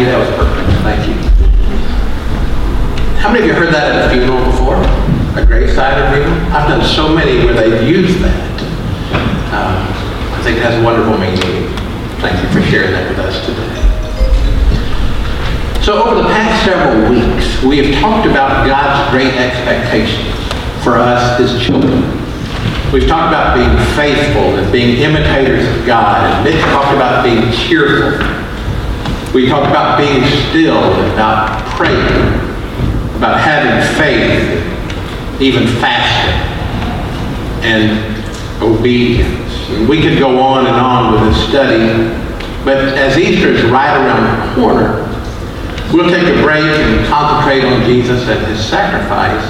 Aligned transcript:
Maggie, 0.00 0.12
that 0.12 0.24
was 0.24 0.32
perfect. 0.32 0.64
Thank 0.80 1.04
you. 1.08 1.14
How 3.20 3.28
many 3.28 3.44
of 3.44 3.46
you 3.48 3.52
heard 3.52 3.68
that 3.74 3.92
at 3.92 4.08
a 4.08 4.08
funeral 4.08 4.40
before? 4.48 4.80
A 5.36 5.44
graveside 5.44 6.00
funeral? 6.08 6.32
I've 6.56 6.68
done 6.72 6.80
so 6.80 7.12
many 7.12 7.44
where 7.44 7.52
they've 7.52 7.84
used 7.84 8.16
that. 8.24 8.56
Um, 9.52 9.76
I 10.32 10.40
think 10.40 10.56
a 10.72 10.80
wonderful 10.80 11.20
meaning. 11.20 11.68
Thank 12.24 12.40
you 12.40 12.48
for 12.48 12.64
sharing 12.72 12.96
that 12.96 13.12
with 13.12 13.20
us 13.20 13.44
today. 13.44 13.68
So 15.84 16.00
over 16.00 16.16
the 16.16 16.28
past 16.32 16.64
several 16.64 17.04
weeks, 17.12 17.60
we 17.60 17.84
have 17.84 17.92
talked 18.00 18.24
about 18.24 18.64
God's 18.64 19.04
great 19.12 19.36
expectations 19.36 20.32
for 20.80 20.96
us, 20.96 21.36
as 21.40 21.60
children. 21.60 22.00
We've 22.88 23.06
talked 23.06 23.28
about 23.28 23.52
being 23.52 23.76
faithful 24.00 24.56
and 24.56 24.64
being 24.72 24.96
imitators 24.96 25.68
of 25.68 25.84
God, 25.84 26.24
and 26.24 26.44
Mitch 26.44 26.64
talked 26.72 26.96
about 26.96 27.22
being 27.22 27.52
cheerful. 27.52 28.48
We 29.32 29.48
talked 29.48 29.68
about 29.68 29.96
being 29.96 30.24
still, 30.50 30.82
and 30.82 31.12
about 31.12 31.64
praying, 31.76 31.96
about 33.16 33.38
having 33.38 33.80
faith, 33.96 35.40
even 35.40 35.68
fasting, 35.80 36.34
and 37.62 38.62
obedience. 38.62 39.68
And 39.70 39.88
we 39.88 40.02
could 40.02 40.18
go 40.18 40.40
on 40.40 40.66
and 40.66 40.74
on 40.74 41.12
with 41.12 41.22
this 41.32 41.48
study, 41.48 42.10
but 42.64 42.76
as 42.98 43.16
Easter 43.16 43.50
is 43.50 43.62
right 43.70 43.94
around 43.96 44.48
the 44.48 44.54
corner, 44.60 45.06
we'll 45.92 46.10
take 46.10 46.26
a 46.26 46.42
break 46.42 46.64
and 46.64 47.06
concentrate 47.06 47.64
on 47.64 47.84
Jesus 47.84 48.26
and 48.28 48.44
his 48.46 48.58
sacrifice. 48.64 49.44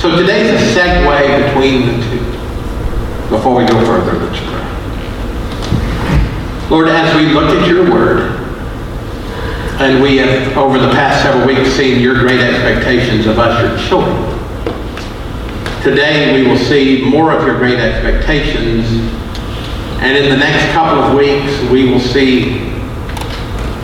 So 0.00 0.16
today's 0.16 0.50
a 0.50 0.80
segue 0.80 1.46
between 1.46 1.86
the 1.88 1.98
two. 2.08 2.24
Before 3.28 3.54
we 3.54 3.66
go 3.66 3.84
further, 3.84 4.14
let's 4.14 4.40
pray. 4.40 4.64
Lord, 6.70 6.88
as 6.88 7.14
we 7.16 7.34
look 7.34 7.50
at 7.54 7.68
your 7.68 7.90
word, 7.90 8.37
and 9.80 10.02
we 10.02 10.16
have, 10.16 10.56
over 10.56 10.76
the 10.76 10.90
past 10.90 11.22
several 11.22 11.46
weeks, 11.46 11.70
seen 11.70 12.00
your 12.00 12.14
great 12.14 12.40
expectations 12.40 13.26
of 13.26 13.38
us, 13.38 13.60
your 13.62 13.88
children. 13.88 14.38
Today, 15.84 16.34
we 16.34 16.48
will 16.48 16.58
see 16.58 17.04
more 17.08 17.30
of 17.30 17.46
your 17.46 17.56
great 17.58 17.78
expectations. 17.78 18.84
And 20.00 20.16
in 20.16 20.30
the 20.30 20.36
next 20.36 20.72
couple 20.72 21.00
of 21.00 21.16
weeks, 21.16 21.60
we 21.70 21.88
will 21.88 22.00
see 22.00 22.58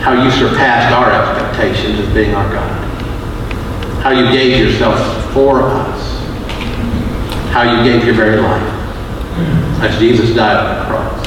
how 0.01 0.21
you 0.21 0.29
surpassed 0.31 0.93
our 0.93 1.11
expectations 1.11 1.99
as 1.99 2.13
being 2.13 2.35
our 2.35 2.51
God. 2.51 2.83
How 4.03 4.11
you 4.11 4.29
gave 4.31 4.59
yourself 4.59 4.99
for 5.33 5.61
us. 5.61 6.19
How 7.51 7.63
you 7.63 7.89
gave 7.89 8.05
your 8.05 8.15
very 8.15 8.35
life 8.41 8.73
as 9.81 9.97
Jesus 9.97 10.35
died 10.35 10.57
on 10.57 10.79
the 10.79 10.85
cross. 10.85 11.24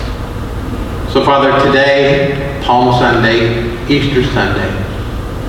So, 1.13 1.25
Father, 1.25 1.51
today, 1.67 2.61
Palm 2.63 2.99
Sunday, 3.01 3.73
Easter 3.89 4.23
Sunday, 4.25 4.71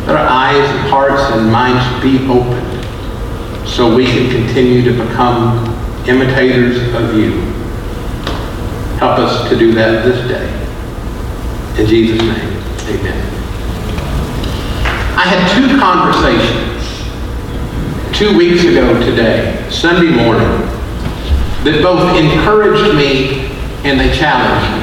let 0.08 0.16
our 0.16 0.26
eyes 0.26 0.56
and 0.56 0.90
hearts 0.90 1.22
and 1.34 1.52
minds 1.52 1.84
be 2.02 2.18
opened 2.30 3.68
so 3.68 3.94
we 3.94 4.06
can 4.06 4.32
continue 4.32 4.82
to 4.84 5.04
become 5.04 5.68
imitators 6.08 6.78
of 6.96 7.14
you. 7.14 7.42
Help 9.00 9.20
us 9.20 9.50
to 9.50 9.58
do 9.60 9.74
that 9.74 10.06
this 10.06 10.26
day. 10.30 10.48
In 11.82 11.88
Jesus' 11.90 12.22
name, 12.22 12.64
amen. 12.88 13.26
I 15.18 15.24
had 15.26 15.60
two 15.60 15.78
conversations 15.78 16.70
two 18.14 18.38
weeks 18.38 18.64
ago 18.64 18.98
today, 19.06 19.68
Sunday 19.70 20.10
morning, 20.10 20.48
that 21.64 21.82
both 21.84 22.18
encouraged 22.18 22.96
me 22.96 23.48
and 23.84 24.00
they 24.00 24.14
challenged 24.18 24.72
me. 24.74 24.79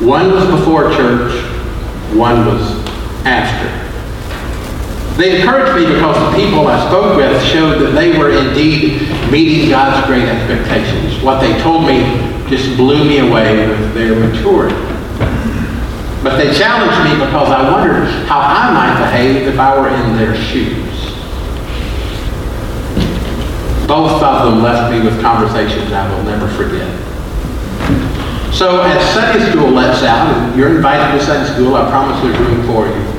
One 0.00 0.30
was 0.30 0.46
before 0.46 0.90
church, 0.92 1.32
one 2.14 2.46
was 2.46 2.86
after. 3.24 3.88
They 5.20 5.40
encouraged 5.40 5.74
me 5.74 5.92
because 5.92 6.14
the 6.14 6.38
people 6.40 6.68
I 6.68 6.86
spoke 6.86 7.16
with 7.16 7.42
showed 7.42 7.80
that 7.80 7.90
they 7.90 8.16
were 8.16 8.30
indeed 8.30 9.02
meeting 9.32 9.68
God's 9.68 10.06
great 10.06 10.22
expectations. 10.22 11.20
What 11.24 11.40
they 11.40 11.60
told 11.60 11.84
me 11.84 12.02
just 12.48 12.76
blew 12.76 13.04
me 13.04 13.18
away 13.18 13.66
with 13.68 13.94
their 13.94 14.14
maturity. 14.14 14.76
But 16.22 16.36
they 16.36 16.56
challenged 16.56 17.10
me 17.10 17.24
because 17.24 17.48
I 17.48 17.68
wondered 17.68 18.06
how 18.26 18.38
I 18.38 18.72
might 18.72 19.04
behave 19.04 19.48
if 19.48 19.58
I 19.58 19.76
were 19.76 19.88
in 19.88 20.16
their 20.16 20.36
shoes. 20.36 20.78
Both 23.88 24.22
of 24.22 24.44
them 24.44 24.62
left 24.62 24.92
me 24.92 25.00
with 25.00 25.20
conversations 25.20 25.92
I 25.92 26.08
will 26.14 26.22
never 26.22 26.46
forget. 26.48 26.86
So 28.58 28.82
as 28.82 29.14
Sunday 29.14 29.52
school 29.52 29.70
lets 29.70 30.02
out, 30.02 30.34
and 30.34 30.58
you're 30.58 30.74
invited 30.74 31.16
to 31.16 31.24
Sunday 31.24 31.48
school, 31.54 31.76
I 31.76 31.88
promise 31.88 32.20
there's 32.20 32.36
room 32.40 32.66
for 32.66 32.88
you. 32.88 33.18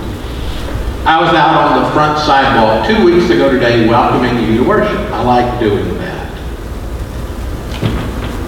I 1.08 1.18
was 1.22 1.34
out 1.34 1.72
on 1.72 1.82
the 1.82 1.90
front 1.92 2.20
sidewalk 2.20 2.86
two 2.86 3.06
weeks 3.06 3.30
ago 3.30 3.50
today 3.50 3.88
welcoming 3.88 4.44
you 4.44 4.58
to 4.58 4.68
worship. 4.68 5.00
I 5.14 5.24
like 5.24 5.58
doing 5.62 5.98
that. 6.00 6.30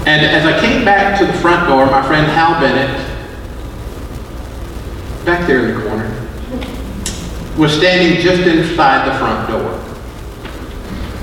And 0.06 0.26
as 0.26 0.46
I 0.46 0.60
came 0.60 0.84
back 0.84 1.18
to 1.20 1.26
the 1.26 1.32
front 1.32 1.70
door, 1.70 1.86
my 1.86 2.06
friend 2.06 2.30
Hal 2.30 2.60
Bennett, 2.60 2.98
back 5.26 5.48
there 5.48 5.70
in 5.70 5.76
the 5.76 5.88
corner, 5.88 6.10
was 7.58 7.72
standing 7.72 8.22
just 8.22 8.42
inside 8.42 9.08
the 9.08 9.18
front 9.18 9.48
door. 9.48 9.80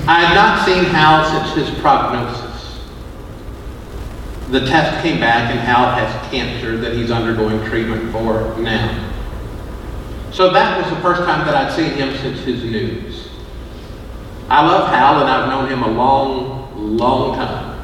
I 0.09 0.25
had 0.25 0.35
not 0.35 0.65
seen 0.65 0.85
Hal 0.85 1.45
since 1.45 1.69
his 1.69 1.79
prognosis. 1.83 2.48
The 4.51 4.61
test 4.61 5.03
came 5.03 5.21
back 5.21 5.51
and 5.51 5.61
Hal 5.61 5.91
has 5.91 6.31
cancer 6.31 6.79
that 6.79 6.95
he's 6.95 7.11
undergoing 7.11 7.63
treatment 7.67 8.11
for 8.11 8.57
now. 8.59 9.13
So 10.33 10.51
that 10.53 10.81
was 10.81 10.89
the 10.89 11.01
first 11.03 11.23
time 11.25 11.45
that 11.47 11.55
I'd 11.55 11.73
seen 11.75 11.93
him 11.93 12.17
since 12.17 12.41
his 12.41 12.65
news. 12.65 13.29
I 14.49 14.67
love 14.67 14.89
Hal 14.89 15.21
and 15.21 15.29
I've 15.29 15.49
known 15.49 15.71
him 15.71 15.83
a 15.83 15.89
long, 15.89 16.97
long 16.97 17.35
time. 17.35 17.79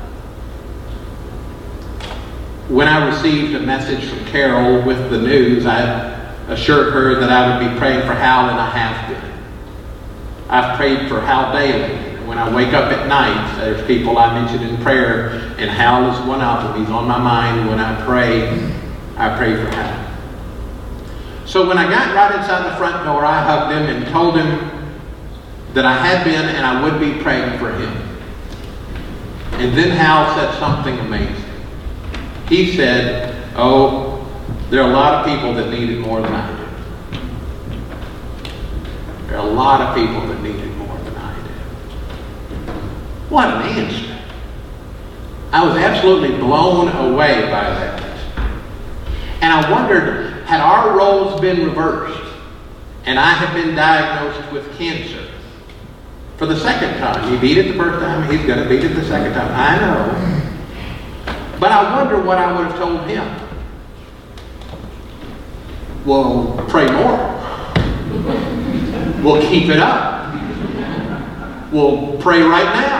When 2.69 2.89
I 2.89 3.09
received 3.09 3.55
a 3.55 3.61
message 3.61 4.09
from 4.09 4.25
Carol 4.27 4.83
with 4.87 5.11
the 5.11 5.19
news, 5.19 5.67
I 5.67 6.15
assured 6.49 6.95
her 6.95 7.21
that 7.21 7.29
I 7.29 7.59
would 7.59 7.73
be 7.73 7.79
praying 7.79 8.07
for 8.07 8.15
Hal 8.15 8.49
and 8.49 8.59
I 8.59 8.71
have 8.71 9.09
been. 9.11 9.33
I've 10.49 10.77
prayed 10.79 11.09
for 11.09 11.21
Hal 11.21 11.53
daily. 11.53 12.04
When 12.27 12.39
I 12.39 12.55
wake 12.55 12.73
up 12.73 12.91
at 12.93 13.07
night, 13.07 13.57
there's 13.59 13.87
people 13.87 14.19
I 14.19 14.41
mentioned 14.41 14.69
in 14.69 14.83
prayer, 14.83 15.31
and 15.59 15.71
Hal 15.71 16.11
is 16.11 16.19
one 16.27 16.41
of 16.41 16.65
them. 16.65 16.81
He's 16.81 16.91
on 16.91 17.07
my 17.07 17.19
mind. 17.19 17.69
When 17.69 17.79
I 17.79 18.05
pray, 18.05 18.49
I 19.17 19.37
pray 19.37 19.55
for 19.57 19.71
Hal. 19.71 20.05
So 21.47 21.69
when 21.69 21.79
I 21.79 21.89
got 21.89 22.15
right 22.15 22.35
inside 22.39 22.71
the 22.71 22.77
front 22.77 23.05
door, 23.05 23.25
I 23.25 23.43
hugged 23.43 23.73
him 23.73 23.97
and 23.97 24.07
told 24.09 24.37
him 24.37 24.71
that 25.75 25.85
I 25.85 25.97
had 25.97 26.25
been 26.25 26.45
and 26.57 26.65
I 26.65 26.83
would 26.83 26.99
be 27.01 27.21
praying 27.23 27.59
for 27.59 27.71
him. 27.73 27.93
And 29.61 29.77
then 29.77 29.91
Hal 29.91 30.35
said 30.35 30.59
something 30.59 30.99
amazing. 31.01 31.45
He 32.49 32.75
said, 32.77 33.35
Oh, 33.57 34.27
there 34.71 34.83
are 34.83 34.91
a 34.91 34.93
lot 34.93 35.15
of 35.15 35.27
people 35.27 35.55
that 35.55 35.71
need 35.71 35.91
it 35.91 36.01
more 36.01 36.21
than 36.21 36.33
I 36.33 36.49
do. 36.57 36.57
There 39.29 39.39
are 39.39 39.47
a 39.47 39.53
lot 39.53 39.81
of 39.81 39.95
people 39.95 40.27
that 40.27 40.43
need 40.43 40.57
it 40.57 40.77
more 40.77 40.99
than 40.99 41.17
I 41.17 41.35
do. 41.37 41.51
What 43.35 43.49
an 43.49 43.63
answer. 43.63 44.17
I 45.51 45.67
was 45.67 45.77
absolutely 45.77 46.39
blown 46.39 46.87
away 46.89 47.43
by 47.47 47.65
that. 47.65 48.01
And 49.41 49.53
I 49.53 49.69
wondered 49.73 50.45
had 50.45 50.61
our 50.61 50.97
roles 50.97 51.41
been 51.41 51.67
reversed 51.67 52.33
and 53.05 53.19
I 53.19 53.31
had 53.31 53.53
been 53.53 53.75
diagnosed 53.75 54.53
with 54.53 54.79
cancer 54.79 55.27
for 56.37 56.47
the 56.47 56.57
second 56.61 56.99
time, 57.01 57.29
he 57.29 57.37
beat 57.37 57.59
it 57.59 57.73
the 57.73 57.75
first 57.77 57.99
time, 57.99 58.31
he's 58.31 58.47
going 58.47 58.63
to 58.63 58.69
beat 58.69 58.85
it 58.85 58.95
the 58.95 59.05
second 59.05 59.33
time. 59.33 59.51
I 59.53 59.81
know. 59.81 61.59
But 61.59 61.73
I 61.73 61.97
wonder 61.97 62.23
what 62.23 62.39
I 62.39 62.57
would 62.57 62.69
have 62.69 62.79
told 62.79 63.01
him. 63.09 63.27
Well, 66.07 66.65
pray 66.69 66.87
more. 66.87 67.19
We'll 69.25 69.43
keep 69.43 69.71
it 69.71 69.81
up. 69.81 70.33
We'll 71.73 72.17
pray 72.19 72.41
right 72.41 72.73
now. 72.77 72.94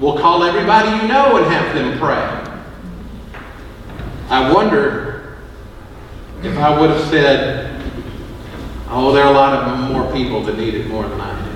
We'll 0.00 0.18
call 0.18 0.42
everybody 0.44 1.02
you 1.02 1.08
know 1.08 1.36
and 1.36 1.44
have 1.46 1.74
them 1.74 1.98
pray. 1.98 2.46
I 4.30 4.50
wonder 4.50 5.36
if 6.42 6.56
I 6.56 6.80
would 6.80 6.88
have 6.88 7.06
said, 7.08 7.82
oh, 8.88 9.12
there 9.12 9.24
are 9.24 9.30
a 9.30 9.36
lot 9.36 9.52
of 9.52 9.90
more 9.90 10.10
people 10.10 10.42
that 10.44 10.56
need 10.56 10.74
it 10.74 10.86
more 10.86 11.06
than 11.06 11.20
I 11.20 11.44
do. 11.44 11.50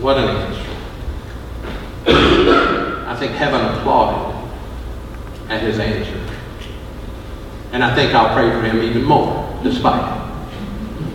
What 0.00 0.16
an 0.16 0.28
answer. 0.28 0.66
I 3.08 3.16
think 3.16 3.32
heaven 3.32 3.60
applauded 3.60 4.48
at 5.48 5.60
his 5.60 5.80
answer. 5.80 6.20
And 7.72 7.82
I 7.82 7.92
think 7.96 8.14
I'll 8.14 8.32
pray 8.32 8.48
for 8.50 8.62
him 8.62 8.80
even 8.82 9.02
more, 9.02 9.58
despite 9.64 10.00
it. 10.00 10.20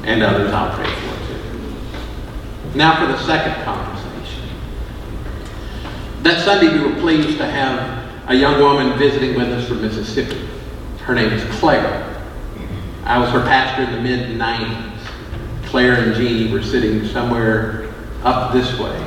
And 0.06 0.22
others 0.22 0.52
I'll 0.52 0.76
pray 0.76 0.94
for 0.94 1.16
too. 1.28 2.78
Now 2.78 3.00
for 3.00 3.12
the 3.12 3.18
second 3.20 3.64
conversation. 3.64 3.95
That 6.26 6.44
Sunday 6.44 6.74
we 6.74 6.80
were 6.80 7.00
pleased 7.02 7.38
to 7.38 7.46
have 7.46 8.04
a 8.28 8.34
young 8.34 8.60
woman 8.60 8.98
visiting 8.98 9.36
with 9.36 9.48
us 9.52 9.68
from 9.68 9.84
Mississippi. 9.84 10.50
Her 11.02 11.14
name 11.14 11.32
is 11.32 11.44
Claire. 11.60 12.20
I 13.04 13.20
was 13.20 13.30
her 13.30 13.42
pastor 13.42 13.84
in 13.84 13.92
the 13.92 14.02
mid 14.02 14.36
90s. 14.36 14.98
Claire 15.66 15.94
and 16.04 16.16
Jeannie 16.16 16.52
were 16.52 16.64
sitting 16.64 17.06
somewhere 17.10 17.94
up 18.24 18.54
this 18.54 18.76
way. 18.80 18.98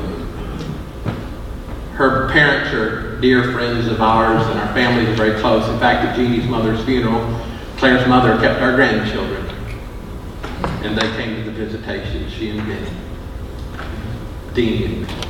Her 1.95 2.31
parents 2.31 2.73
are 2.73 3.21
dear 3.21 3.51
friends 3.51 3.89
of 3.89 4.01
ours, 4.01 4.47
and 4.47 4.61
our 4.61 4.73
family 4.73 5.11
is 5.11 5.19
very 5.19 5.41
close. 5.41 5.69
In 5.69 5.81
fact, 5.81 6.07
at 6.07 6.15
Jeannie's 6.15 6.47
mother's 6.47 6.85
funeral, 6.85 7.45
Claire's 7.79 8.07
mother 8.07 8.41
kept 8.41 8.63
our 8.63 8.77
grandchildren. 8.77 9.45
And 10.85 10.97
they 10.97 11.11
came 11.17 11.35
to 11.35 11.51
the 11.51 11.67
visitation, 11.67 12.31
she 12.31 12.51
and 12.51 12.65
Benny. 12.65 12.91
Dean 14.55 15.28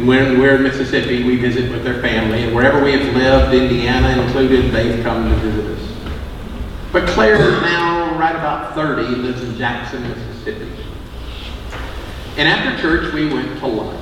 and 0.00 0.08
when 0.08 0.40
we're 0.40 0.56
in 0.56 0.62
Mississippi, 0.62 1.24
we 1.24 1.36
visit 1.36 1.70
with 1.70 1.84
their 1.84 2.00
family. 2.00 2.44
And 2.44 2.56
wherever 2.56 2.82
we 2.82 2.92
have 2.92 3.14
lived, 3.14 3.52
Indiana 3.52 4.22
included, 4.22 4.72
they've 4.72 5.04
come 5.04 5.28
to 5.28 5.36
visit 5.36 5.78
us. 5.78 6.12
But 6.90 7.06
Claire 7.08 7.34
is 7.34 7.60
now 7.60 8.18
right 8.18 8.34
about 8.34 8.74
30, 8.74 9.02
lives 9.16 9.42
in 9.42 9.58
Jackson, 9.58 10.02
Mississippi. 10.08 10.72
And 12.38 12.48
after 12.48 12.80
church, 12.80 13.12
we 13.12 13.30
went 13.30 13.58
to 13.58 13.66
lunch. 13.66 14.00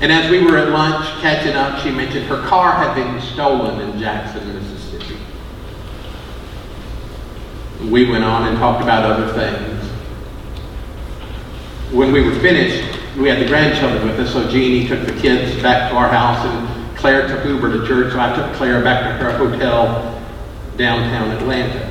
And 0.00 0.10
as 0.10 0.28
we 0.28 0.42
were 0.42 0.58
at 0.58 0.70
lunch 0.70 1.06
catching 1.20 1.54
up, 1.54 1.78
she 1.84 1.92
mentioned 1.92 2.26
her 2.26 2.44
car 2.48 2.72
had 2.72 2.96
been 2.96 3.20
stolen 3.20 3.88
in 3.88 4.00
Jackson, 4.00 4.52
Mississippi. 4.52 5.16
We 7.82 8.10
went 8.10 8.24
on 8.24 8.48
and 8.48 8.58
talked 8.58 8.82
about 8.82 9.04
other 9.04 9.32
things. 9.32 9.84
When 11.92 12.10
we 12.10 12.20
were 12.20 12.34
finished, 12.40 13.03
we 13.16 13.28
had 13.28 13.40
the 13.40 13.46
grandchildren 13.46 14.08
with 14.08 14.18
us, 14.18 14.32
so 14.32 14.48
Jeannie 14.50 14.88
took 14.88 15.06
the 15.06 15.12
kids 15.20 15.62
back 15.62 15.90
to 15.90 15.96
our 15.96 16.08
house, 16.08 16.44
and 16.46 16.96
Claire 16.96 17.28
took 17.28 17.44
Uber 17.44 17.78
to 17.78 17.86
church, 17.86 18.12
so 18.12 18.18
I 18.18 18.34
took 18.34 18.52
Claire 18.56 18.82
back 18.82 19.18
to 19.18 19.24
her 19.24 19.36
hotel 19.36 20.20
downtown 20.76 21.30
Atlanta. 21.30 21.90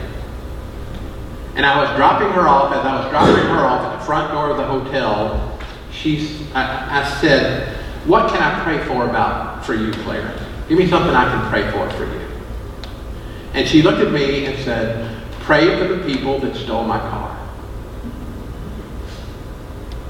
And 1.56 1.66
I 1.66 1.82
was 1.82 1.96
dropping 1.96 2.30
her 2.30 2.48
off, 2.48 2.74
as 2.74 2.86
I 2.86 3.02
was 3.02 3.10
dropping 3.10 3.46
her 3.46 3.66
off 3.66 3.82
at 3.86 4.00
the 4.00 4.06
front 4.06 4.34
door 4.34 4.50
of 4.50 4.58
the 4.58 4.66
hotel, 4.66 5.60
she, 5.92 6.48
I, 6.54 7.02
I 7.02 7.22
said, 7.22 7.78
what 8.06 8.30
can 8.30 8.42
I 8.42 8.62
pray 8.64 8.84
for 8.86 9.08
about 9.08 9.66
for 9.66 9.76
you, 9.76 9.92
Claire? 10.04 10.36
Give 10.68 10.78
me 10.78 10.90
something 10.90 11.16
I 11.16 11.24
can 11.26 11.50
pray 11.50 11.72
for 11.72 11.90
for 11.92 12.06
you. 12.06 12.28
And 13.54 13.68
she 13.68 13.82
looked 13.82 14.00
at 14.00 14.12
me 14.12 14.46
and 14.46 14.62
said, 14.66 15.24
pray 15.42 15.78
for 15.78 15.96
the 15.96 16.04
people 16.04 16.40
that 16.40 16.56
stole 16.56 16.84
my 16.84 17.00
car. 17.00 17.30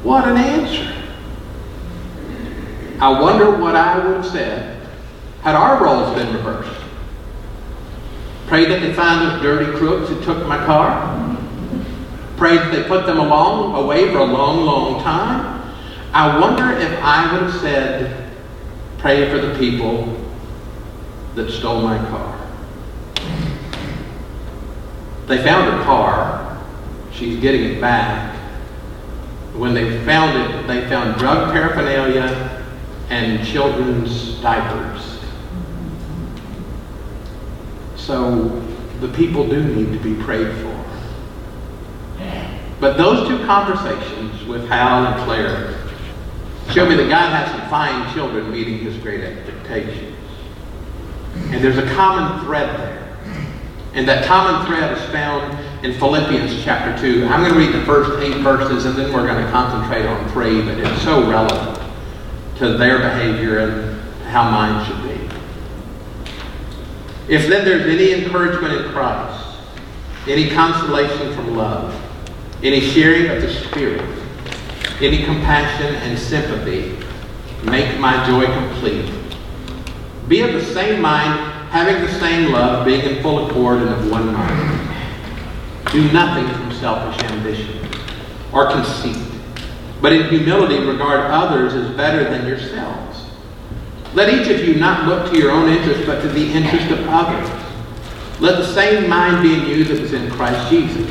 What 0.01 0.27
an 0.27 0.37
answer. 0.37 1.02
I 3.03 3.19
wonder 3.19 3.51
what 3.59 3.75
I 3.75 3.97
would 3.97 4.15
have 4.15 4.25
said 4.25 4.79
had 5.41 5.55
our 5.55 5.83
roles 5.83 6.17
been 6.17 6.33
reversed. 6.33 6.79
Pray 8.47 8.63
that 8.63 8.79
they 8.79 8.93
find 8.93 9.27
those 9.27 9.41
dirty 9.41 9.77
crooks 9.77 10.07
who 10.07 10.23
took 10.23 10.47
my 10.47 10.55
car. 10.65 11.37
Pray 12.37 12.55
that 12.55 12.71
they 12.71 12.83
put 12.83 13.05
them 13.05 13.19
along, 13.19 13.75
away 13.75 14.09
for 14.09 14.19
a 14.19 14.23
long, 14.23 14.63
long 14.63 15.03
time. 15.03 15.75
I 16.13 16.39
wonder 16.39 16.71
if 16.71 16.97
I 17.03 17.33
would 17.33 17.51
have 17.51 17.59
said, 17.59 18.31
pray 18.99 19.29
for 19.29 19.45
the 19.45 19.59
people 19.59 20.17
that 21.35 21.51
stole 21.51 21.81
my 21.81 21.97
car. 21.97 22.39
They 25.27 25.43
found 25.43 25.73
her 25.73 25.83
car. 25.83 26.57
She's 27.11 27.37
getting 27.41 27.65
it 27.65 27.81
back. 27.81 28.33
When 29.57 29.73
they 29.73 30.05
found 30.05 30.37
it, 30.39 30.67
they 30.67 30.87
found 30.87 31.19
drug 31.19 31.51
paraphernalia 31.51 32.52
and 33.09 33.45
children's 33.45 34.35
diapers. 34.41 35.19
So 37.95 38.59
the 38.99 39.07
people 39.09 39.47
do 39.47 39.63
need 39.63 39.97
to 39.97 39.99
be 40.03 40.21
prayed 40.23 40.55
for. 40.57 40.73
But 42.79 42.97
those 42.97 43.27
two 43.27 43.45
conversations 43.45 44.43
with 44.45 44.67
Hal 44.67 45.05
and 45.05 45.23
Claire 45.23 45.79
show 46.71 46.85
me 46.87 46.95
that 46.95 47.07
God 47.07 47.31
has 47.31 47.49
some 47.51 47.69
fine 47.69 48.13
children 48.13 48.51
meeting 48.51 48.79
his 48.79 48.97
great 48.97 49.21
expectations. 49.21 50.17
And 51.35 51.63
there's 51.63 51.77
a 51.77 51.95
common 51.95 52.43
thread 52.45 52.77
there. 52.79 53.17
And 53.93 54.07
that 54.07 54.25
common 54.25 54.65
thread 54.65 54.97
is 54.97 55.03
found 55.11 55.85
in 55.85 55.93
Philippians 55.93 56.63
chapter 56.63 56.99
2. 57.01 57.25
I'm 57.27 57.41
going 57.41 57.53
to 57.53 57.59
read 57.59 57.73
the 57.73 57.85
first 57.85 58.21
eight 58.21 58.41
verses 58.41 58.85
and 58.85 58.97
then 58.97 59.13
we're 59.13 59.27
going 59.27 59.43
to 59.43 59.51
concentrate 59.51 60.05
on 60.05 60.29
three, 60.31 60.61
but 60.61 60.77
it's 60.77 61.01
so 61.03 61.29
relevant 61.29 61.82
to 62.57 62.77
their 62.77 62.99
behavior 62.99 63.59
and 63.59 64.01
how 64.27 64.49
mine 64.49 64.85
should 64.85 65.01
be. 65.03 65.23
If 67.27 67.47
then 67.47 67.65
there's 67.65 67.87
any 67.87 68.23
encouragement 68.23 68.73
in 68.73 68.91
Christ, 68.91 69.57
any 70.27 70.49
consolation 70.49 71.33
from 71.33 71.55
love, 71.55 71.99
any 72.61 72.79
sharing 72.79 73.29
of 73.31 73.41
the 73.41 73.51
Spirit, 73.51 74.01
any 75.01 75.23
compassion 75.23 75.95
and 75.95 76.17
sympathy, 76.17 76.97
make 77.63 77.99
my 77.99 78.25
joy 78.27 78.45
complete. 78.45 79.11
Be 80.27 80.41
of 80.41 80.53
the 80.53 80.63
same 80.73 81.01
mind, 81.01 81.39
having 81.71 82.01
the 82.01 82.11
same 82.19 82.51
love, 82.51 82.85
being 82.85 83.01
in 83.01 83.21
full 83.21 83.49
accord 83.49 83.79
and 83.79 83.89
of 83.89 84.11
one 84.11 84.31
mind. 84.31 84.89
Do 85.91 86.11
nothing 86.11 86.47
from 86.55 86.71
selfish 86.73 87.23
ambition 87.31 87.87
or 88.51 88.69
conceit 88.71 89.32
but 90.03 90.11
in 90.11 90.27
humility 90.27 90.85
regard 90.85 91.31
others 91.31 91.73
as 91.73 91.89
better 91.95 92.25
than 92.25 92.45
yourselves. 92.45 93.25
Let 94.13 94.33
each 94.33 94.49
of 94.49 94.67
you 94.67 94.75
not 94.75 95.07
look 95.07 95.31
to 95.31 95.39
your 95.39 95.49
own 95.49 95.69
interest, 95.69 96.05
but 96.05 96.21
to 96.23 96.27
the 96.27 96.45
interest 96.51 96.91
of 96.91 97.07
others. 97.07 97.49
Let 98.41 98.57
the 98.57 98.67
same 98.73 99.09
mind 99.09 99.41
be 99.41 99.53
in 99.53 99.65
you 99.65 99.85
that 99.85 100.01
was 100.01 100.11
in 100.11 100.29
Christ 100.31 100.69
Jesus, 100.69 101.09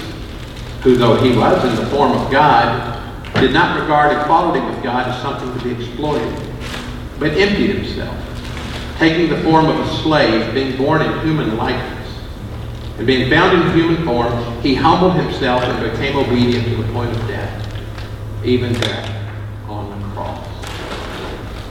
who, 0.83 0.97
though 0.97 1.15
he 1.15 1.35
was 1.35 1.65
in 1.65 1.75
the 1.75 1.91
form 1.91 2.13
of 2.13 2.31
God, 2.31 3.01
did 3.37 3.55
not 3.55 3.81
regard 3.81 4.15
equality 4.15 4.61
with 4.61 4.83
God 4.83 5.09
as 5.09 5.23
something 5.23 5.51
to 5.59 5.65
be 5.65 5.83
exploited, 5.83 6.31
but 7.19 7.31
emptied 7.31 7.75
himself, 7.75 8.15
taking 8.99 9.31
the 9.31 9.41
form 9.43 9.71
of 9.71 9.81
a 9.81 9.97
slave, 10.03 10.53
being 10.53 10.77
born 10.77 11.01
in 11.01 11.19
human 11.21 11.57
likeness. 11.57 12.15
And 12.99 13.07
being 13.07 13.31
found 13.31 13.57
in 13.57 13.75
human 13.75 14.05
form, 14.05 14.61
he 14.61 14.75
humbled 14.75 15.15
himself 15.15 15.63
and 15.63 15.91
became 15.91 16.15
obedient 16.15 16.67
to 16.67 16.77
the 16.77 16.93
point 16.93 17.11
of 17.11 17.27
death 17.27 17.62
even 18.45 18.73
death 18.75 19.69
on 19.69 19.89
the 19.89 20.09
cross. 20.09 20.49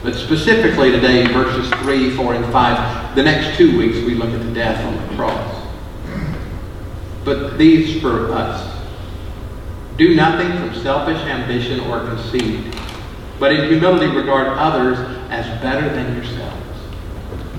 But 0.02 0.14
specifically 0.14 0.90
today, 0.90 1.26
verses 1.26 1.70
3, 1.80 2.16
4, 2.16 2.34
and 2.34 2.52
5, 2.52 3.14
the 3.14 3.22
next 3.22 3.56
two 3.56 3.76
weeks 3.76 3.98
we 3.98 4.14
look 4.14 4.30
at 4.30 4.42
the 4.42 4.52
death 4.52 4.84
on 4.84 5.08
the 5.08 5.14
cross. 5.16 5.66
But 7.24 7.58
these 7.58 8.00
for 8.00 8.32
us. 8.32 8.70
Do 9.98 10.14
nothing 10.14 10.50
from 10.58 10.82
selfish 10.82 11.18
ambition 11.18 11.80
or 11.80 12.00
conceit, 12.06 12.74
but 13.38 13.52
in 13.52 13.68
humility 13.68 14.06
regard 14.06 14.48
others 14.48 14.98
as 15.30 15.46
better 15.60 15.88
than 15.94 16.16
yourselves. 16.16 16.56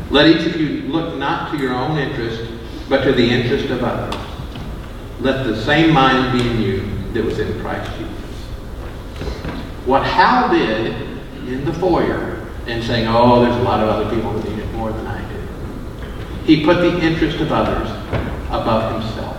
Let 0.10 0.28
each 0.28 0.46
of 0.48 0.60
you 0.60 0.82
look 0.92 1.18
not 1.18 1.52
to 1.52 1.58
your 1.58 1.74
own 1.74 1.98
interest, 1.98 2.52
but 2.90 3.04
to 3.04 3.14
the 3.14 3.30
interest 3.30 3.70
of 3.70 3.84
others. 3.84 4.20
Let 5.20 5.46
the 5.46 5.62
same 5.62 5.94
mind 5.94 6.38
be 6.38 6.46
in 6.46 6.62
you 6.62 7.14
that 7.14 7.24
was 7.24 7.40
in 7.40 7.60
Christ 7.62 7.90
Jesus 7.98 8.23
what 9.86 10.04
Hal 10.04 10.50
did 10.50 10.96
in 11.48 11.66
the 11.66 11.74
foyer 11.74 12.48
and 12.68 12.84
saying, 12.84 13.08
oh, 13.08 13.44
there's 13.44 13.56
a 13.58 13.64
lot 13.64 13.82
of 13.82 13.90
other 13.90 14.16
people 14.16 14.32
who 14.32 14.50
need 14.50 14.60
it 14.60 14.72
more 14.74 14.92
than 14.92 15.06
I 15.06 15.22
do. 15.30 15.40
He 16.46 16.64
put 16.64 16.78
the 16.78 17.00
interest 17.02 17.40
of 17.40 17.52
others 17.52 17.90
above 18.48 19.02
himself. 19.02 19.38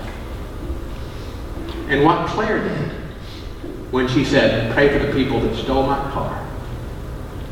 And 1.88 2.04
what 2.04 2.28
Claire 2.28 2.62
did 2.62 2.90
when 3.90 4.08
she 4.08 4.24
said, 4.24 4.72
pray 4.74 4.88
for 4.88 5.06
the 5.06 5.12
people 5.12 5.40
that 5.40 5.54
stole 5.56 5.86
my 5.86 5.98
car, 6.10 6.46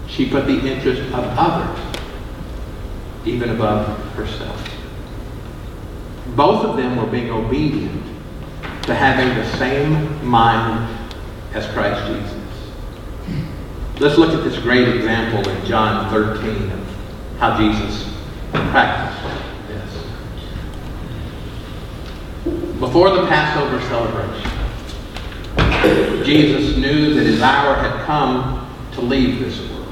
she 0.09 0.29
put 0.29 0.47
the 0.47 0.59
interest 0.59 1.01
of 1.13 1.25
others 1.39 1.79
even 3.25 3.51
above 3.51 3.87
herself. 4.15 4.69
Both 6.35 6.65
of 6.65 6.77
them 6.77 6.97
were 6.97 7.07
being 7.07 7.31
obedient 7.31 8.03
to 8.83 8.95
having 8.95 9.35
the 9.37 9.49
same 9.57 10.27
mind 10.27 10.89
as 11.55 11.67
Christ 11.69 12.07
Jesus. 12.07 12.42
Let's 14.03 14.19
look 14.19 14.35
at 14.35 14.43
this 14.43 14.59
great 14.59 14.89
example 14.89 15.49
in 15.49 15.65
John 15.65 16.11
13 16.11 16.73
of 16.73 16.81
how 17.39 17.57
Jesus 17.57 18.13
practiced 18.53 19.23
this. 19.69 20.05
Before 22.81 23.11
the 23.11 23.29
Passover 23.29 23.81
celebration, 23.83 24.51
Jesus 26.25 26.77
knew 26.79 27.15
that 27.15 27.25
his 27.25 27.41
hour 27.43 27.77
had 27.77 28.05
come 28.05 28.69
to 28.95 29.01
leave 29.03 29.39
this 29.39 29.61
world 29.71 29.87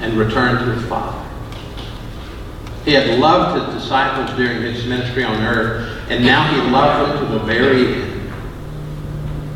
and 0.00 0.14
return 0.14 0.56
to 0.56 0.72
his 0.72 0.88
Father. 0.88 1.22
He 2.86 2.94
had 2.94 3.18
loved 3.18 3.74
his 3.74 3.82
disciples 3.82 4.34
during 4.38 4.62
his 4.62 4.86
ministry 4.86 5.22
on 5.22 5.36
earth, 5.42 6.00
and 6.08 6.24
now 6.24 6.50
he 6.50 6.70
loved 6.70 7.12
them 7.12 7.26
to 7.26 7.32
the 7.34 7.40
very 7.44 7.92
end. 8.04 8.32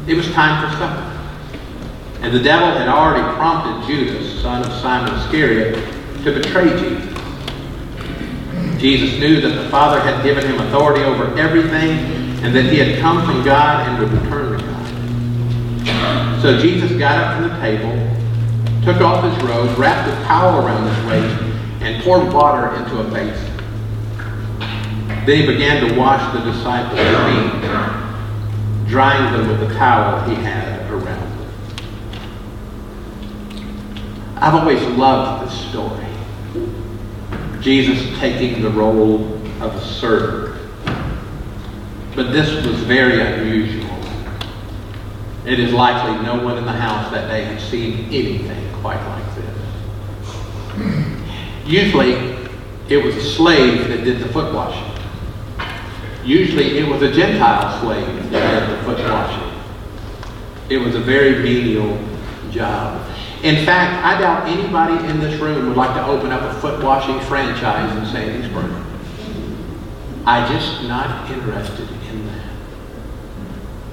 It 0.07 0.15
was 0.15 0.31
time 0.33 0.71
for 0.71 0.77
supper. 0.77 1.12
And 2.23 2.33
the 2.33 2.41
devil 2.41 2.69
had 2.69 2.89
already 2.89 3.23
prompted 3.37 3.87
Judas, 3.87 4.41
son 4.41 4.65
of 4.65 4.73
Simon 4.81 5.13
Iscariot, 5.21 5.75
to 6.25 6.33
betray 6.33 6.71
Jesus. 6.79 7.13
Jesus 8.81 9.19
knew 9.21 9.41
that 9.41 9.61
the 9.61 9.69
Father 9.71 10.01
had 10.01 10.23
given 10.23 10.45
him 10.45 10.61
authority 10.61 11.03
over 11.05 11.37
everything 11.37 11.91
and 12.43 12.55
that 12.55 12.65
he 12.65 12.79
had 12.79 13.01
come 13.01 13.25
from 13.25 13.45
God 13.45 13.89
and 13.89 13.99
would 13.99 14.13
return 14.23 14.59
to 14.59 14.65
God. 14.65 16.43
So 16.43 16.59
Jesus 16.59 16.91
got 16.99 17.19
up 17.19 17.37
from 17.37 17.49
the 17.49 17.57
table, 17.61 17.93
took 18.85 19.01
off 19.01 19.23
his 19.25 19.45
robe, 19.45 19.79
wrapped 19.79 20.09
a 20.09 20.13
towel 20.25 20.65
around 20.65 20.89
his 20.93 21.07
waist, 21.07 21.43
and 21.83 22.03
poured 22.03 22.33
water 22.33 22.75
into 22.77 23.01
a 23.01 23.05
basin. 23.05 23.53
Then 25.27 25.37
he 25.41 25.47
began 25.47 25.89
to 25.89 25.95
wash 25.97 26.23
the 26.33 26.41
disciples' 26.41 26.99
feet, 26.99 28.89
drying 28.89 29.33
them 29.33 29.49
with 29.49 29.61
the 29.61 29.75
towel 29.77 30.29
he 30.29 30.35
had 30.35 30.91
around 30.91 31.05
them. 31.05 31.33
I've 34.43 34.57
always 34.57 34.83
loved 34.99 35.47
this 35.47 35.57
story. 35.71 36.05
Jesus 37.61 38.19
taking 38.19 38.61
the 38.61 38.71
role 38.71 39.37
of 39.63 39.73
a 39.73 39.81
servant. 39.81 40.61
But 42.17 42.33
this 42.33 42.67
was 42.67 42.81
very 42.81 43.21
unusual. 43.21 43.97
It 45.47 45.61
is 45.61 45.73
likely 45.73 46.21
no 46.25 46.43
one 46.43 46.59
in 46.59 46.65
the 46.65 46.73
house 46.73 47.09
that 47.13 47.29
day 47.29 47.45
had 47.45 47.61
seen 47.61 48.07
anything 48.07 48.75
quite 48.81 49.01
like 49.07 49.25
this. 49.37 49.59
Usually, 51.65 52.15
it 52.89 52.97
was 52.97 53.15
a 53.15 53.23
slave 53.23 53.87
that 53.87 54.03
did 54.03 54.19
the 54.19 54.29
foot 54.31 54.53
washing. 54.53 54.91
Usually 56.25 56.79
it 56.81 56.89
was 56.89 57.01
a 57.03 57.13
Gentile 57.13 57.81
slave 57.81 58.31
that 58.33 58.69
did 58.69 58.77
the 58.77 58.83
foot 58.83 58.99
washing. 59.09 59.53
It 60.69 60.79
was 60.79 60.97
a 60.97 61.01
very 61.01 61.45
menial 61.45 61.97
job. 62.51 63.12
In 63.43 63.67
fact, 63.67 64.05
I 64.05 64.21
doubt 64.21 64.47
anybody 64.47 65.05
in 65.09 65.19
this 65.19 65.41
room 65.41 65.67
would 65.67 65.77
like 65.77 65.95
to 65.97 66.07
open 66.07 66.31
up 66.31 66.43
a 66.43 66.61
foot 66.61 66.83
washing 66.83 67.19
franchise 67.23 67.91
in 67.97 68.05
Sandysburg. 68.05 68.85
I'm 70.25 70.53
just 70.53 70.85
not 70.85 71.29
interested 71.29 71.89
in 71.91 72.27
that. 72.29 72.47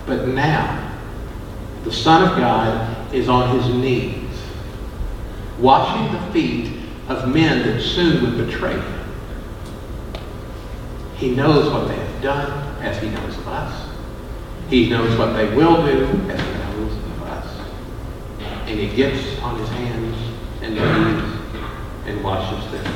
But 0.06 0.28
now, 0.28 0.98
the 1.84 1.92
Son 1.92 2.30
of 2.30 2.38
God 2.38 3.12
is 3.12 3.28
on 3.28 3.58
his 3.58 3.74
knees, 3.74 4.40
washing 5.58 6.14
the 6.14 6.32
feet 6.32 6.72
of 7.08 7.28
men 7.34 7.66
that 7.68 7.82
soon 7.82 8.22
would 8.22 8.46
betray 8.46 8.74
him. 8.74 9.00
He 11.16 11.32
knows 11.34 11.74
what 11.74 11.88
they 11.88 11.96
have 11.96 12.22
done 12.22 12.84
as 12.84 13.02
he 13.02 13.10
knows 13.10 13.36
of 13.36 13.48
us. 13.48 13.90
He 14.70 14.88
knows 14.90 15.18
what 15.18 15.34
they 15.34 15.54
will 15.56 15.84
do 15.84 16.06
as 16.30 16.59
And 18.70 18.80
he 18.80 18.96
gets 18.96 19.40
on 19.42 19.60
his 19.60 19.70
hands 19.70 20.18
and 20.62 20.76
knees 20.76 21.40
and 22.06 22.24
washes 22.24 22.72
them. 22.72 22.94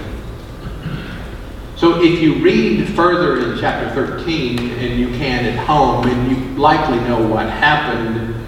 So 1.75 2.01
if 2.01 2.21
you 2.21 2.35
read 2.35 2.87
further 2.95 3.41
in 3.41 3.59
chapter 3.59 3.89
13, 3.93 4.59
and 4.59 4.99
you 4.99 5.09
can 5.17 5.45
at 5.45 5.65
home, 5.65 6.07
and 6.07 6.31
you 6.31 6.37
likely 6.57 6.97
know 6.99 7.27
what 7.27 7.49
happened, 7.49 8.47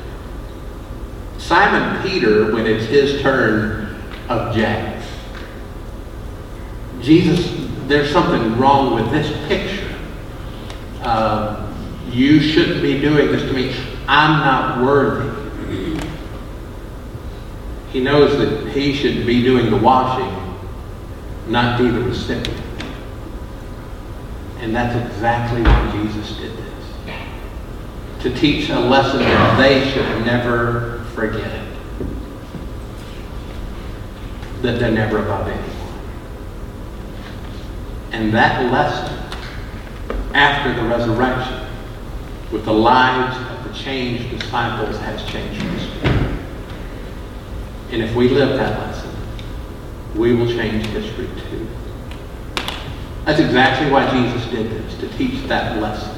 Simon 1.38 2.02
Peter, 2.02 2.54
when 2.54 2.66
it's 2.66 2.86
his 2.86 3.22
turn, 3.22 4.02
objects. 4.30 5.06
Jesus 7.02 7.66
there's 7.88 8.12
something 8.12 8.58
wrong 8.58 8.96
with 8.96 9.12
this 9.12 9.32
picture. 9.48 9.96
Uh, 11.02 11.72
you 12.10 12.40
shouldn't 12.40 12.82
be 12.82 13.00
doing 13.00 13.32
this 13.32 13.44
to 13.44 13.54
me. 13.54 13.76
I'm 14.08 14.40
not 14.40 14.84
worthy. 14.84 15.45
He 17.96 18.02
knows 18.02 18.38
that 18.40 18.74
he 18.74 18.94
should 18.94 19.26
be 19.26 19.42
doing 19.42 19.70
the 19.70 19.78
washing, 19.78 20.30
not 21.48 21.78
be 21.78 21.88
the 21.88 22.02
recipient. 22.02 22.62
And 24.58 24.76
that's 24.76 24.94
exactly 25.10 25.62
why 25.62 25.92
Jesus 25.94 26.36
did 26.36 26.52
this. 26.58 28.24
To 28.24 28.36
teach 28.36 28.68
a 28.68 28.82
lesson 28.82 29.20
that 29.20 29.58
they 29.58 29.90
should 29.92 30.26
never 30.26 31.06
forget. 31.14 31.66
That 34.62 34.78
they're 34.78 34.92
never 34.92 35.20
above 35.20 35.48
anyone. 35.48 36.02
And 38.12 38.34
that 38.34 38.74
lesson, 38.74 39.18
after 40.34 40.74
the 40.74 40.86
resurrection, 40.86 41.66
with 42.52 42.66
the 42.66 42.74
lives 42.74 43.38
of 43.38 43.64
the 43.64 43.74
changed 43.74 44.38
disciples, 44.38 44.98
has 44.98 45.24
changed 45.32 45.62
history. 45.62 45.95
And 47.92 48.02
if 48.02 48.16
we 48.16 48.30
live 48.30 48.58
that 48.58 48.80
lesson, 48.80 49.12
we 50.16 50.36
will 50.36 50.48
change 50.48 50.86
history 50.88 51.28
too. 51.50 51.68
That's 53.26 53.40
exactly 53.40 53.92
why 53.92 54.10
Jesus 54.12 54.50
did 54.52 54.72
this, 54.72 54.98
to 55.00 55.08
teach 55.18 55.48
that 55.48 55.82
lesson. 55.82 56.12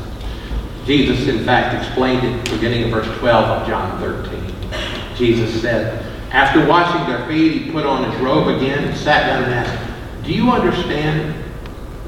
Jesus, 0.85 1.27
in 1.27 1.43
fact, 1.43 1.75
explained 1.85 2.25
it 2.25 2.51
beginning 2.51 2.83
of 2.85 2.91
verse 2.91 3.17
12 3.19 3.61
of 3.61 3.67
John 3.67 3.99
13. 3.99 5.15
Jesus 5.15 5.61
said, 5.61 6.03
after 6.31 6.65
washing 6.67 7.07
their 7.07 7.25
feet, 7.27 7.61
he 7.61 7.71
put 7.71 7.85
on 7.85 8.09
his 8.09 8.21
robe 8.21 8.47
again 8.47 8.83
and 8.83 8.97
sat 8.97 9.27
down 9.27 9.43
and 9.43 9.53
asked, 9.53 10.25
Do 10.25 10.33
you 10.33 10.51
understand 10.51 11.33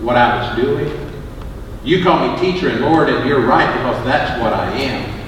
what 0.02 0.16
I 0.16 0.42
was 0.42 0.64
doing. 0.64 1.12
You 1.84 2.04
call 2.04 2.28
me 2.28 2.40
teacher 2.40 2.70
and 2.70 2.82
Lord, 2.82 3.10
and 3.10 3.28
you're 3.28 3.46
right 3.46 3.72
because 3.74 4.04
that's 4.06 4.42
what 4.42 4.54
I 4.54 4.72
am. 4.78 5.20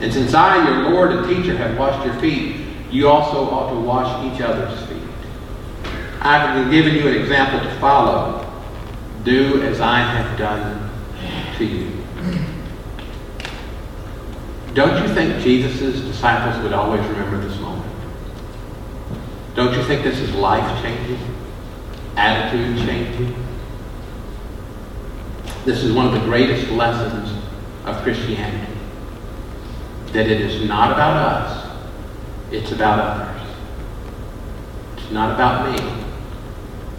And 0.00 0.12
since 0.12 0.34
I, 0.34 0.66
your 0.66 0.90
Lord 0.90 1.12
and 1.12 1.26
teacher, 1.28 1.56
have 1.56 1.78
washed 1.78 2.04
your 2.04 2.14
feet, 2.20 2.59
you 2.90 3.08
also 3.08 3.48
ought 3.50 3.70
to 3.70 3.80
wash 3.80 4.32
each 4.32 4.40
other's 4.40 4.86
feet. 4.88 5.02
I've 6.20 6.70
given 6.70 6.94
you 6.94 7.08
an 7.08 7.14
example 7.14 7.60
to 7.60 7.78
follow. 7.78 8.46
Do 9.24 9.62
as 9.62 9.80
I 9.80 10.00
have 10.00 10.38
done 10.38 10.90
to 11.56 11.64
you. 11.64 12.00
Don't 14.74 15.02
you 15.02 15.14
think 15.14 15.42
Jesus' 15.42 16.00
disciples 16.00 16.62
would 16.62 16.72
always 16.72 17.04
remember 17.06 17.38
this 17.46 17.58
moment? 17.58 17.90
Don't 19.54 19.74
you 19.74 19.82
think 19.84 20.04
this 20.04 20.18
is 20.18 20.32
life 20.34 20.82
changing? 20.82 21.18
Attitude 22.16 22.78
changing? 22.86 23.34
This 25.64 25.82
is 25.82 25.92
one 25.92 26.06
of 26.06 26.12
the 26.12 26.20
greatest 26.20 26.70
lessons 26.70 27.30
of 27.84 28.02
Christianity. 28.02 28.72
That 30.12 30.26
it 30.26 30.40
is 30.40 30.66
not 30.66 30.92
about 30.92 31.16
us, 31.16 31.59
it's 32.50 32.72
about 32.72 32.98
others. 32.98 33.42
It's 34.96 35.10
not 35.10 35.34
about 35.34 35.70
me, 35.70 35.78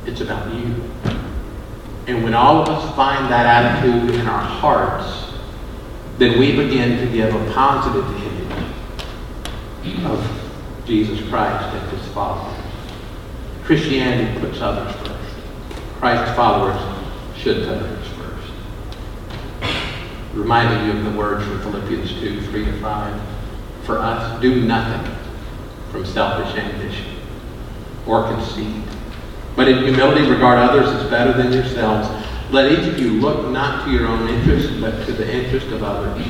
it's 0.06 0.22
about 0.22 0.54
you. 0.54 0.76
And 2.08 2.24
when 2.24 2.34
all 2.34 2.62
of 2.62 2.70
us 2.70 2.96
find 2.96 3.32
that 3.32 3.46
attitude 3.46 4.16
in 4.16 4.28
our 4.28 4.42
hearts, 4.42 5.34
then 6.18 6.40
we 6.40 6.56
begin 6.56 6.98
to 7.00 7.08
give 7.12 7.34
a 7.34 7.54
positive 7.54 8.06
image 8.06 10.06
of 10.06 10.84
Jesus 10.86 11.28
Christ 11.30 11.76
and 11.76 11.98
his 11.98 12.08
followers. 12.14 12.58
Christianity 13.64 14.40
puts 14.40 14.62
others 14.62 14.94
first. 14.96 15.36
Christ's 16.00 16.36
followers 16.36 16.80
should 17.38 17.66
put 17.66 17.78
others 17.78 18.08
first. 18.08 18.52
reminding 20.34 20.88
you 20.88 20.98
of 20.98 21.12
the 21.12 21.18
words 21.18 21.46
from 21.46 21.62
Philippians 21.62 22.14
2, 22.20 22.42
3 22.42 22.66
to 22.66 22.80
5. 22.80 23.22
For 23.84 24.00
us, 24.00 24.42
do 24.42 24.66
nothing 24.66 25.16
from 25.92 26.06
selfish 26.06 26.58
ambition 26.58 27.18
or 28.08 28.24
conceit, 28.24 28.84
but 29.56 29.68
in 29.68 29.84
humility 29.84 30.28
regard 30.30 30.58
others 30.58 30.88
as 30.88 31.10
better 31.10 31.34
than 31.34 31.52
yourselves. 31.52 32.10
Let 32.50 32.72
each 32.72 32.88
of 32.88 33.00
you 33.00 33.12
look 33.14 33.50
not 33.52 33.86
to 33.86 33.92
your 33.92 34.08
own 34.08 34.28
interest, 34.28 34.82
but 34.82 35.06
to 35.06 35.14
the 35.14 35.30
interest 35.32 35.68
of 35.68 35.84
others. 35.84 36.26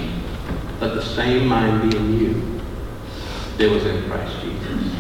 Let 0.80 0.96
the 0.96 1.02
same 1.02 1.48
mind 1.48 1.90
be 1.90 1.98
in 1.98 2.20
you 2.20 2.62
that 3.58 3.70
was 3.70 3.86
in 3.86 4.04
Christ 4.10 4.36
Jesus. 4.42 4.96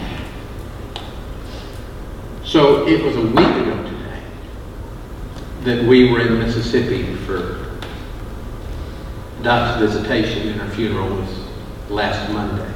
So 2.44 2.88
it 2.88 3.03
was 3.03 3.15
a 3.15 3.22
week 3.22 3.38
ago 3.38 3.84
today 3.84 4.22
that 5.63 5.86
we 5.86 6.12
were 6.12 6.22
in 6.22 6.39
Mississippi 6.39 7.15
for 7.15 7.72
Dot's 9.41 9.80
visitation 9.80 10.50
and 10.50 10.62
her 10.62 10.70
funeral 10.70 11.10
was 11.10 11.30
last 11.89 12.32
Monday. 12.32 12.71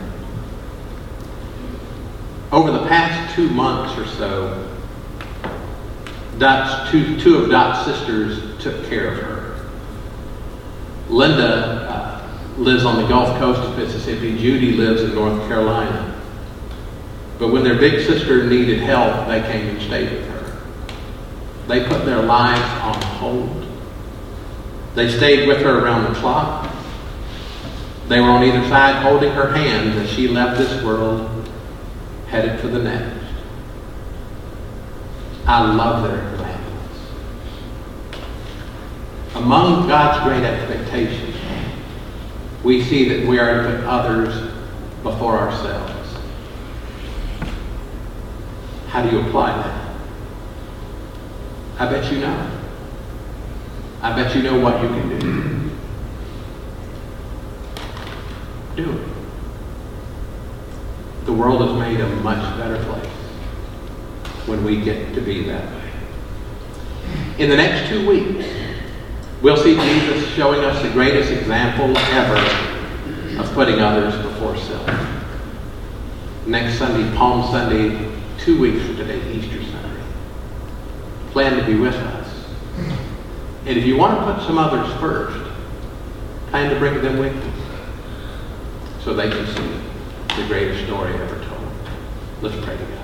Over 2.55 2.71
the 2.71 2.87
past 2.87 3.35
two 3.35 3.49
months 3.49 3.95
or 3.99 4.07
so, 4.17 4.75
Dot's 6.39 6.89
two, 6.89 7.19
two 7.19 7.35
of 7.35 7.51
Dot's 7.51 7.85
sisters 7.85 8.59
took 8.63 8.87
care 8.87 9.09
of 9.09 9.19
her. 9.19 9.65
Linda 11.09 11.87
uh, 11.87 12.27
lives 12.57 12.83
on 12.83 13.01
the 13.01 13.07
Gulf 13.07 13.37
Coast 13.37 13.59
of 13.59 13.77
Mississippi. 13.77 14.37
Judy 14.37 14.71
lives 14.71 15.03
in 15.03 15.13
North 15.13 15.47
Carolina. 15.47 16.19
But 17.37 17.49
when 17.49 17.63
their 17.63 17.77
big 17.77 18.07
sister 18.07 18.49
needed 18.49 18.79
help, 18.79 19.27
they 19.27 19.41
came 19.41 19.67
and 19.67 19.81
stayed 19.83 20.11
with 20.11 20.27
her. 20.29 20.57
They 21.67 21.85
put 21.85 22.05
their 22.05 22.23
lives 22.23 22.61
on 22.81 23.01
hold 23.19 23.65
they 24.95 25.09
stayed 25.09 25.45
with 25.47 25.61
her 25.61 25.83
around 25.83 26.05
the 26.05 26.19
clock. 26.21 26.73
They 28.07 28.21
were 28.21 28.29
on 28.29 28.43
either 28.43 28.65
side 28.69 29.03
holding 29.03 29.31
her 29.33 29.51
hand 29.51 29.99
as 29.99 30.09
she 30.09 30.29
left 30.29 30.57
this 30.57 30.81
world, 30.81 31.34
headed 32.35 32.59
for 32.59 32.67
the 32.67 32.83
next. 32.83 33.25
I 35.47 35.73
love 35.73 36.03
their 36.03 36.19
gladness. 36.35 36.99
among 39.35 39.87
God's 39.87 40.21
great 40.25 40.43
expectations, 40.43 41.37
we 42.61 42.83
see 42.83 43.07
that 43.07 43.25
we 43.25 43.39
are 43.39 43.63
to 43.63 43.69
put 43.69 43.85
others 43.85 44.51
before 45.01 45.37
ourselves. 45.37 46.17
How 48.87 49.01
do 49.01 49.15
you 49.15 49.21
apply 49.21 49.55
that? 49.55 49.95
I 51.79 51.89
bet 51.89 52.11
you 52.11 52.19
know. 52.19 52.51
I 54.01 54.13
bet 54.13 54.35
you 54.35 54.43
know 54.43 54.59
what 54.59 54.81
you 54.81 54.89
can. 54.89 55.15
Do 58.75 58.91
it. 58.91 59.15
The 61.24 61.24
world 61.35 61.61
is 61.69 61.77
made 61.79 61.99
a 61.99 62.07
much 62.17 62.57
better 62.57 62.83
place 62.85 63.05
when 64.47 64.63
we 64.63 64.81
get 64.81 65.13
to 65.15 65.21
be 65.21 65.43
that 65.43 65.63
way. 65.71 65.91
In 67.37 67.49
the 67.49 67.57
next 67.57 67.89
two 67.89 68.07
weeks, 68.07 68.47
we'll 69.41 69.57
see 69.57 69.75
Jesus 69.75 70.27
showing 70.29 70.63
us 70.63 70.81
the 70.81 70.91
greatest 70.91 71.31
example 71.31 71.97
ever 71.97 73.39
of 73.39 73.53
putting 73.53 73.79
others 73.79 74.15
before 74.23 74.55
self. 74.57 74.87
Next 76.47 76.77
Sunday, 76.77 77.15
Palm 77.17 77.51
Sunday, 77.51 78.11
two 78.37 78.59
weeks 78.59 78.85
from 78.85 78.97
today, 78.97 79.19
Easter 79.31 79.61
Sunday. 79.63 80.03
Plan 81.31 81.59
to 81.59 81.65
be 81.65 81.75
with 81.75 81.95
us. 81.95 82.45
And 83.65 83.77
if 83.77 83.85
you 83.85 83.97
want 83.97 84.19
to 84.19 84.33
put 84.33 84.45
some 84.45 84.57
others 84.57 84.91
first, 84.99 85.37
plan 86.49 86.71
to 86.71 86.79
bring 86.79 87.01
them 87.01 87.17
with 87.17 87.35
you 87.35 87.51
so 89.03 89.13
they 89.13 89.29
can 89.29 89.45
see 89.47 89.84
the 90.35 90.45
greatest 90.47 90.83
story 90.85 91.13
ever 91.13 91.45
told. 91.45 91.71
Let's 92.41 92.55
pray 92.65 92.75
together. 92.75 92.94